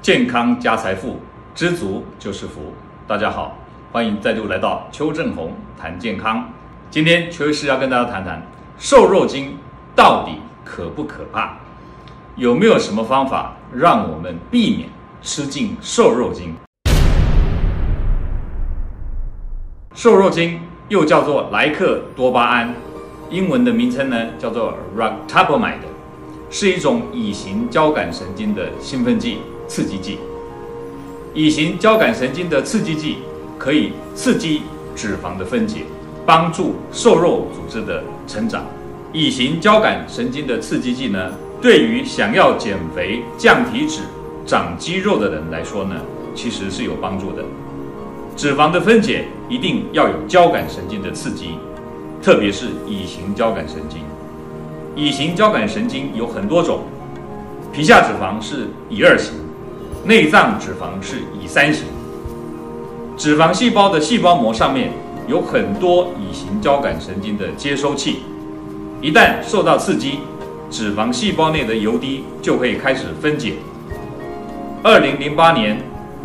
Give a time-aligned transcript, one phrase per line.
[0.00, 1.16] 健康加财富，
[1.56, 2.72] 知足就是福。
[3.06, 3.58] 大家好，
[3.90, 6.48] 欢迎再度来到邱正红谈健康。
[6.88, 8.40] 今天邱医师要跟大家谈谈
[8.78, 9.58] 瘦肉精
[9.96, 11.56] 到底可不可怕？
[12.36, 14.88] 有没有什么方法让我们避免
[15.20, 16.54] 吃进瘦肉精？
[19.94, 22.72] 瘦肉精又叫做莱克多巴胺，
[23.30, 25.78] 英文的名称呢叫做 ractopamide，
[26.50, 29.38] 是一种乙型交感神经的兴奋剂。
[29.68, 30.18] 刺激剂，
[31.34, 33.18] 乙型交感神经的刺激剂
[33.58, 34.62] 可以刺激
[34.96, 35.82] 脂肪的分解，
[36.26, 38.64] 帮助瘦肉组织的成长。
[39.12, 44.00] 乙型交感神经的刺激剂呢，对于想要减肥、降体脂、
[44.44, 45.96] 长肌肉的人来说呢，
[46.34, 47.44] 其实是有帮助的。
[48.36, 51.58] 脂肪的分解一定要有交感神经的刺激，
[52.22, 54.00] 特别是乙型交感神经。
[54.94, 56.82] 乙型交感神经有很多种，
[57.72, 59.34] 皮下脂肪是乙二型。
[60.08, 61.84] 内脏脂肪是乙三型，
[63.14, 64.90] 脂肪细胞的细胞膜上面
[65.26, 68.20] 有很多乙型交感神经的接收器，
[69.02, 70.20] 一旦受到刺激，
[70.70, 73.56] 脂肪细胞内的油滴就会开始分解。
[74.82, 75.78] 二零零八年，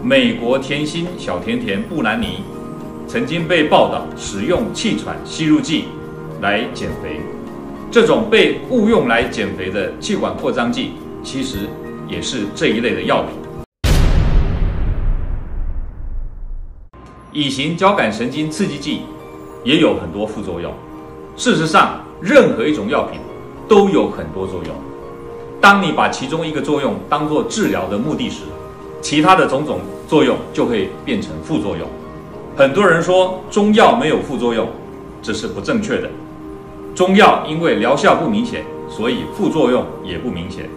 [0.00, 2.44] 美国甜心小甜甜布兰妮
[3.08, 5.86] 曾经被报道使用气喘吸入剂
[6.40, 7.20] 来减肥，
[7.90, 10.92] 这种被误用来减肥的气管扩张剂，
[11.24, 11.68] 其实
[12.08, 13.43] 也是这一类的药品。
[17.34, 19.02] 乙型交感神经刺激剂
[19.64, 20.72] 也有很多副作用。
[21.36, 23.18] 事实上，任何一种药品
[23.66, 24.72] 都有很多作用。
[25.60, 28.44] 当你把其中一个作用当做治疗的目的时，
[29.02, 31.88] 其他的种种作用就会变成副作用。
[32.56, 34.68] 很多人说中药没有副作用，
[35.20, 36.08] 这是不正确的。
[36.94, 40.70] 中药因为疗效不明显，所以副作用也不明显。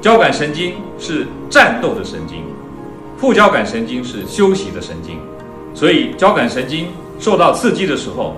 [0.00, 2.38] 交感神经是战斗的神经。
[3.18, 5.18] 副交感神经是休息的神经，
[5.74, 6.86] 所以交感神经
[7.18, 8.36] 受到刺激的时候，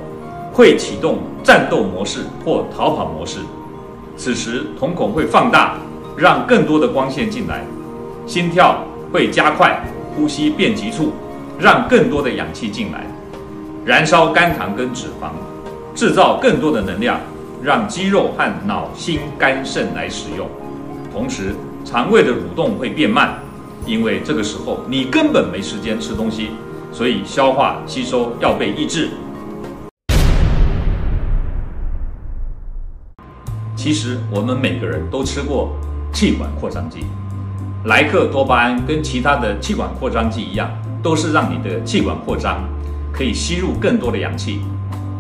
[0.55, 3.41] 会启动战斗模式或逃跑模式。
[4.17, 5.75] 此时瞳孔会放大，
[6.17, 7.63] 让更多的光线进来，
[8.27, 8.83] 心跳
[9.13, 9.85] 会加快，
[10.17, 11.13] 呼吸变急促，
[11.59, 13.07] 让更多的氧气进来，
[13.85, 15.29] 燃烧肝糖跟脂肪，
[15.95, 17.21] 制造更多的能量，
[17.63, 20.49] 让肌肉和脑、心、肝、肾来使用。
[21.13, 23.39] 同时，肠胃的蠕动会变慢。
[23.87, 26.51] 因为这个时候你根本没时间吃东西，
[26.93, 29.09] 所以消化吸收要被抑制。
[33.75, 35.75] 其实我们每个人都吃过
[36.13, 37.01] 气管扩张剂，
[37.87, 40.71] 莱克多巴胺跟其他的气管扩张剂一样，
[41.03, 42.63] 都是让你的气管扩张，
[43.13, 44.61] 可以吸入更多的氧气，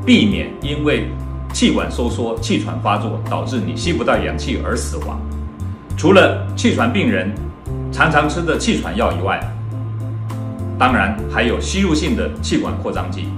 [0.04, 1.09] 避免因为
[1.53, 5.19] 气管收缩、气喘发作导致你吸不到氧气而死亡。
[5.97, 7.34] 除了气喘病人。
[7.92, 9.40] 常常吃的气喘药以外，
[10.78, 13.28] 当然还有吸入性的气管扩张剂，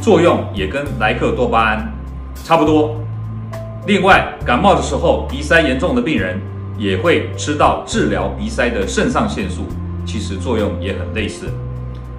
[0.00, 1.92] 作用也跟莱克多巴胺
[2.44, 2.94] 差不多。
[3.86, 6.40] 另外，感冒的时候鼻塞严重的病人
[6.78, 9.66] 也会吃到治疗鼻塞的肾上腺素，
[10.06, 11.46] 其实作用也很类似。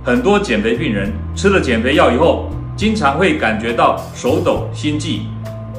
[0.04, 5.28] 很多减肥病人吃了减肥药以后，经常会感觉到手抖、心悸，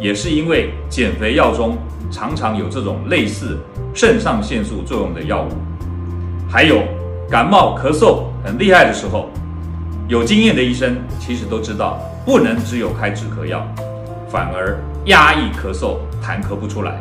[0.00, 1.76] 也是因为减肥药中
[2.10, 3.58] 常常有这种类似
[3.94, 5.75] 肾上腺素作用的药物。
[6.48, 6.82] 还有
[7.28, 9.28] 感冒咳嗽很厉害的时候，
[10.08, 13.66] 有经验的医生其实都知道，不能只有开止咳药，
[14.28, 16.98] 反而压抑咳嗽，痰咳不出来。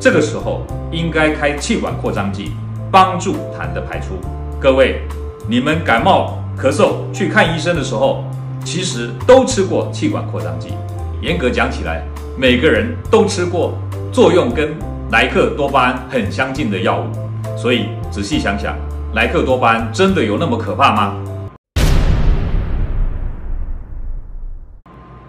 [0.00, 2.52] 这个时候应该开气管扩张剂，
[2.90, 4.18] 帮助痰的排出。
[4.58, 5.02] 各位，
[5.46, 8.24] 你们感冒咳嗽去看医生的时候，
[8.64, 10.72] 其实都吃过气管扩张剂。
[11.20, 12.02] 严格讲起来，
[12.38, 13.74] 每个人都吃过
[14.10, 14.74] 作用跟
[15.10, 17.56] 莱克多巴胺很相近的药物。
[17.56, 18.76] 所以仔细想想，
[19.16, 21.16] 莱克多巴胺真的有那么可怕吗？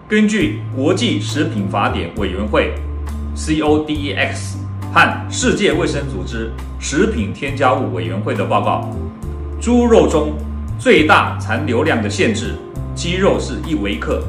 [0.06, 2.74] 根据国际食品法典委员会
[3.34, 4.56] （CODEX）
[4.92, 8.94] 和世界卫生组织食品添加物委员会的报告，
[9.58, 10.34] 猪肉中
[10.78, 12.56] 最大残留量的限制，
[12.94, 14.22] 肌肉是一微克，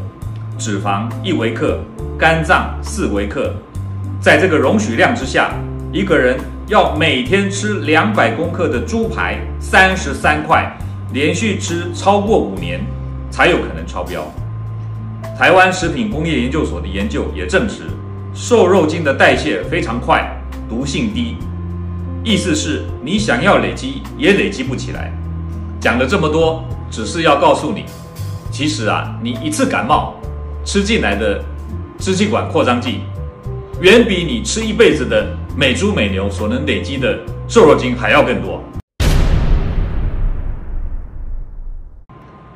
[0.57, 1.77] 脂肪一微克，
[2.17, 3.53] 肝脏四微克。
[4.21, 5.51] 在这个容许量之下，
[5.91, 6.39] 一个人。
[6.69, 10.71] 要每天吃两百公克的猪排三十三块，
[11.11, 12.79] 连续吃超过五年，
[13.31, 14.23] 才有可能超标。
[15.35, 17.85] 台湾食品工业研究所的研究也证实，
[18.35, 20.31] 瘦肉精的代谢非常快，
[20.69, 21.37] 毒性低。
[22.23, 25.11] 意思是你想要累积也累积不起来。
[25.79, 27.85] 讲了这么多，只是要告诉你，
[28.51, 30.13] 其实啊，你一次感冒
[30.63, 31.43] 吃进来的
[31.97, 32.99] 支气管扩张剂，
[33.81, 35.35] 远比你吃一辈子的。
[35.55, 38.63] 美猪美牛所能累积的瘦肉精还要更多。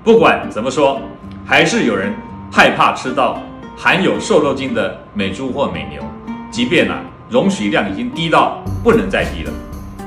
[0.04, 1.02] 不管怎么说，
[1.46, 2.14] 还是有人
[2.52, 3.42] 害怕吃到
[3.76, 6.04] 含有瘦肉精的美猪或美牛，
[6.52, 9.52] 即便啊容许量已经低到不能再低了，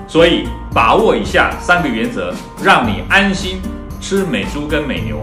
[0.07, 3.61] 所以把握以下三个原则，让你安心
[4.01, 5.21] 吃美猪跟美牛。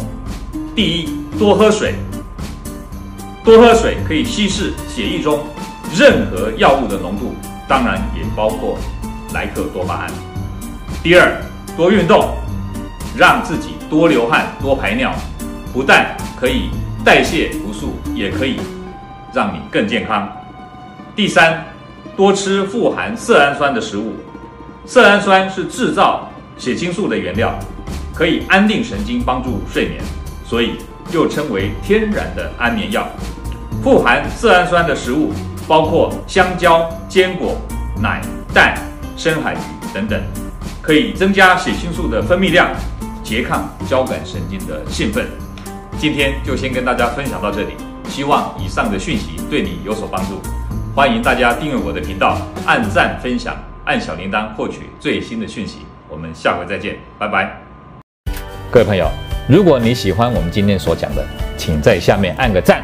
[0.76, 1.96] 第一，多喝水。
[3.44, 5.46] 多喝水可以稀释血液中
[5.94, 7.36] 任何药物的浓度。
[7.74, 8.78] 当然也包括
[9.34, 10.12] 莱克多巴胺。
[11.02, 11.42] 第二，
[11.76, 12.36] 多运动，
[13.18, 15.12] 让自己多流汗、多排尿，
[15.74, 16.70] 不但可以
[17.04, 18.60] 代谢毒素，也可以
[19.34, 20.32] 让你更健康。
[21.16, 21.66] 第三，
[22.16, 24.14] 多吃富含色氨酸的食物，
[24.86, 26.30] 色氨酸是制造
[26.60, 27.58] 血清素的原料，
[28.14, 30.00] 可以安定神经，帮助睡眠，
[30.46, 30.76] 所以
[31.12, 33.08] 又称为天然的安眠药。
[33.84, 35.34] 富含色氨酸的食物
[35.68, 37.56] 包括香蕉、坚果、
[38.02, 38.22] 奶、
[38.54, 38.78] 蛋、
[39.16, 39.58] 深海鱼
[39.94, 40.22] 等等。
[40.82, 42.70] 可以增加血清素的分泌量，
[43.24, 45.26] 拮抗交感神经的兴奋。
[45.98, 47.74] 今天就先跟大家分享到这里，
[48.10, 50.42] 希望以上的讯息对你有所帮助。
[50.94, 53.56] 欢迎大家订阅我的频道，按赞、分享、
[53.86, 55.80] 按小铃铛，获取最新的讯息。
[56.10, 57.58] 我们下回再见，拜拜。
[58.70, 59.08] 各位朋友，
[59.48, 61.26] 如果你喜欢我们今天所讲的，
[61.58, 62.84] 请在下面按个赞。